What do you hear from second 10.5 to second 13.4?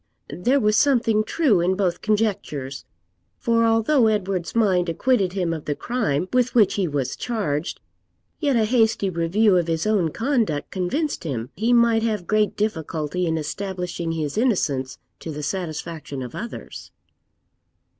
convinced him he might have great difficulty in